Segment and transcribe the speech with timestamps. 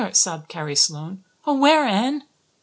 [0.13, 1.23] sobbed Carrie Sloane.
[1.45, 2.23] "Oh, where, Anne?"